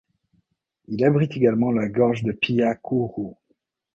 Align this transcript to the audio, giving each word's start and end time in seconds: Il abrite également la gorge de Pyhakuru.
Il 0.87 1.05
abrite 1.05 1.37
également 1.37 1.69
la 1.69 1.87
gorge 1.87 2.23
de 2.23 2.31
Pyhakuru. 2.31 3.35